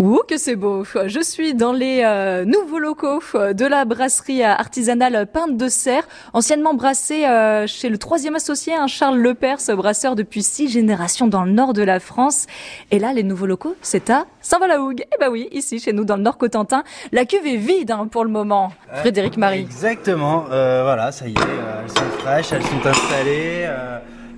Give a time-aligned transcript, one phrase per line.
[0.00, 0.84] Ouh, que c'est beau.
[0.84, 6.02] Je suis dans les euh, nouveaux locaux de la brasserie artisanale Pinte de Serre,
[6.32, 11.44] anciennement brassée euh, chez le troisième associé, hein, Charles Lepers, brasseur depuis six générations dans
[11.44, 12.46] le nord de la France.
[12.90, 15.04] Et là, les nouveaux locaux, c'est à Saint-Valahougue.
[15.14, 16.82] Eh ben oui, ici, chez nous, dans le nord Cotentin.
[17.12, 18.72] La cuve est vide hein, pour le moment.
[18.96, 19.60] Frédéric Marie.
[19.60, 20.46] Exactement.
[20.50, 23.68] Euh, voilà, ça y est, elles sont fraîches, elles sont installées.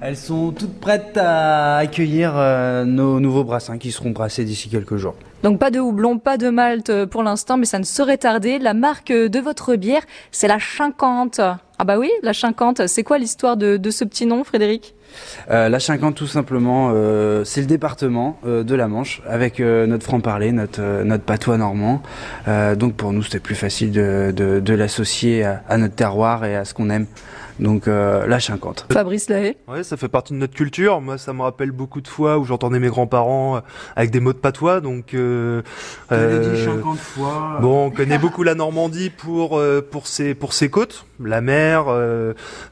[0.01, 4.97] Elles sont toutes prêtes à accueillir euh, nos nouveaux brassins qui seront brassés d'ici quelques
[4.97, 5.15] jours.
[5.43, 8.59] Donc pas de houblon, pas de malt euh, pour l'instant, mais ça ne saurait tarder.
[8.59, 11.41] La marque de votre bière, c'est la 50.
[11.41, 12.89] Ah bah oui, la 50.
[12.89, 14.96] C'est quoi l'histoire de, ce petit nom, Frédéric?
[15.51, 16.93] Euh, La 50, tout simplement,
[17.45, 22.03] c'est le département de la Manche avec notre franc-parler, notre, notre patois normand.
[22.77, 26.91] donc pour nous, c'était plus facile de, l'associer à notre terroir et à ce qu'on
[26.91, 27.07] aime.
[27.59, 28.87] Donc euh, la 50.
[28.93, 31.01] Fabrice Lahaye Ouais, ça fait partie de notre culture.
[31.01, 33.61] Moi, ça me rappelle beaucoup de fois où j'entendais mes grands-parents euh,
[33.95, 34.81] avec des mots de patois.
[34.81, 35.63] Donc, euh,
[36.13, 37.59] euh, dit 50 fois.
[37.61, 41.87] Bon, on connaît beaucoup la Normandie pour euh, pour ses pour ses côtes, la mer,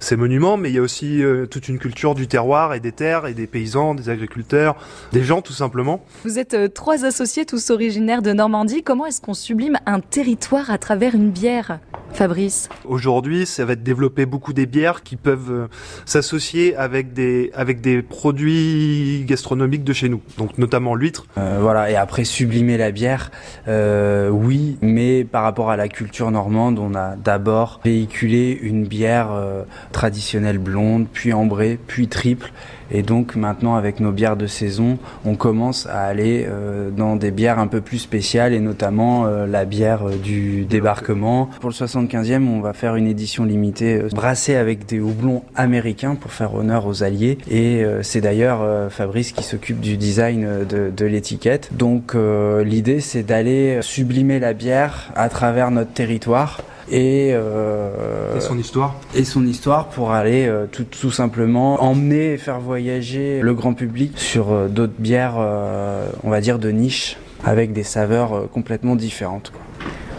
[0.01, 3.27] ses monuments, mais il y a aussi toute une culture du terroir et des terres
[3.27, 4.77] et des paysans, des agriculteurs,
[5.13, 6.05] des gens tout simplement.
[6.25, 8.83] Vous êtes trois associés tous originaires de Normandie.
[8.83, 11.79] Comment est-ce qu'on sublime un territoire à travers une bière?
[12.15, 12.69] Fabrice.
[12.85, 15.67] Aujourd'hui, ça va être développer beaucoup des bières qui peuvent euh,
[16.07, 21.27] s'associer avec des avec des produits gastronomiques de chez nous, donc notamment l'huître.
[21.39, 23.33] Euh, voilà, et après sublimer la bière,
[23.67, 29.31] euh, oui, mais par rapport à la culture normande, on a d'abord véhiculé une bière
[29.93, 32.53] traditionnelle blonde, puis ambrée, puis triple,
[32.91, 36.47] et donc maintenant avec nos bières de saison, on commence à aller
[36.97, 41.49] dans des bières un peu plus spéciales, et notamment la bière du débarquement.
[41.61, 45.43] Pour le 60 15e, on va faire une édition limitée euh, brassée avec des houblons
[45.55, 47.39] américains pour faire honneur aux alliés.
[47.51, 51.71] Et euh, c'est d'ailleurs euh, Fabrice qui s'occupe du design de, l'étiquette.
[51.73, 56.63] Donc l'idée, c'est d'aller sublimer la bière à travers notre territoire.
[56.91, 62.61] Et, et, son histoire et son histoire pour aller tout, tout, simplement emmener et faire
[62.61, 65.37] voyager le grand public sur d'autres bières
[66.23, 69.61] on va dire de niche avec des saveurs complètement différentes quoi.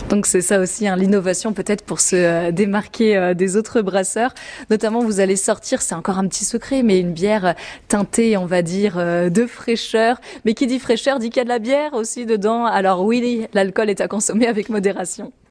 [0.10, 4.34] Donc c'est ça aussi, hein, l'innovation peut-être pour se euh, démarquer euh, des autres brasseurs.
[4.70, 7.56] Notamment, vous allez sortir, c'est encore un petit secret, mais une bière
[7.88, 10.22] teintée, on va dire, euh, de fraîcheur.
[10.46, 12.66] Mais qui dit fraîcheur dit qu'il y a de la bière aussi dedans.
[12.66, 15.32] Alors oui, l'alcool est à consommer avec modération.